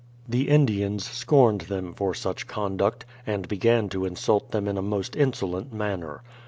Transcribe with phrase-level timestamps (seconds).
[0.27, 5.15] The Indians scorned them for such conduct, and began to insult them in a most
[5.15, 6.23] insolent manner.